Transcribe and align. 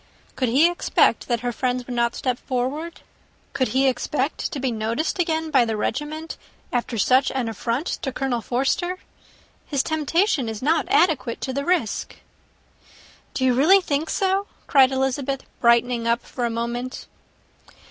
Could 0.35 0.49
he 0.49 0.67
expect 0.67 1.27
that 1.27 1.41
her 1.41 1.51
friends 1.51 1.85
would 1.85 1.93
not 1.95 2.15
step 2.15 2.39
forward? 2.39 3.01
Could 3.53 3.67
he 3.67 3.87
expect 3.87 4.51
to 4.51 4.59
be 4.59 4.71
noticed 4.71 5.19
again 5.19 5.51
by 5.51 5.63
the 5.63 5.77
regiment, 5.77 6.37
after 6.73 6.97
such 6.97 7.31
an 7.35 7.47
affront 7.47 7.85
to 8.01 8.11
Colonel 8.11 8.41
Forster? 8.41 8.97
His 9.67 9.83
temptation 9.83 10.49
is 10.49 10.59
not 10.63 10.89
adequate 10.89 11.39
to 11.41 11.53
the 11.53 11.65
risk." 11.65 12.15
"Do 13.35 13.45
you 13.45 13.53
really 13.53 13.79
think 13.79 14.09
so?" 14.09 14.47
cried 14.65 14.91
Elizabeth, 14.91 15.43
brightening 15.59 16.07
up 16.07 16.23
for 16.25 16.45
a 16.45 16.49
moment. 16.49 17.05